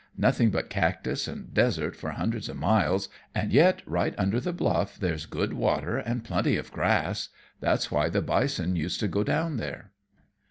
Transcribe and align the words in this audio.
Nothing 0.17 0.49
but 0.49 0.71
cactus 0.71 1.27
and 1.27 1.53
desert 1.53 1.95
for 1.95 2.09
hundreds 2.09 2.49
of 2.49 2.57
miles, 2.57 3.07
and 3.35 3.53
yet 3.53 3.83
right 3.85 4.15
under 4.17 4.39
the 4.39 4.51
bluff 4.51 4.97
there's 4.99 5.27
good 5.27 5.53
water 5.53 5.97
and 5.99 6.23
plenty 6.23 6.57
of 6.57 6.71
grass. 6.71 7.29
That's 7.59 7.91
why 7.91 8.09
the 8.09 8.23
bison 8.23 8.75
used 8.75 8.99
to 9.01 9.07
go 9.07 9.23
down 9.23 9.57
there." 9.57 9.91